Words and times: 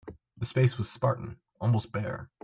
The 0.37 0.47
space 0.47 0.79
was 0.79 0.89
spartan, 0.91 1.39
almost 1.59 1.91
bare. 1.91 2.31